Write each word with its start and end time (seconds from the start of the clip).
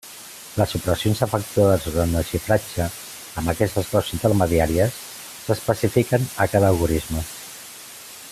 Les 0.59 0.71
operacions 0.77 1.19
efectuades 1.25 1.85
durant 1.89 2.15
el 2.21 2.25
xifratge 2.29 2.87
amb 3.41 3.53
aquestes 3.53 3.91
claus 3.91 4.11
intermediàries 4.19 4.99
s'especifiquen 5.45 6.27
a 6.47 6.53
cada 6.57 6.75
algorisme. 6.75 7.27